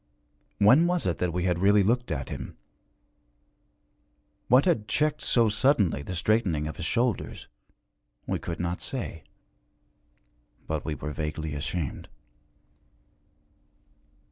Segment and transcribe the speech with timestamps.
[0.57, 2.57] When was it that we had really looked at him?
[4.47, 7.47] What had checked so suddenly the straightening of his shoulders?
[8.25, 9.23] We could not say.
[10.65, 12.09] But we were vaguely ashamed.